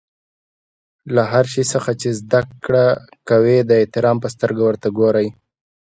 [1.13, 2.85] له هر شي څخه چي زدکړه
[3.29, 5.27] کوى؛ د احترام په سترګه ورته ګورئ!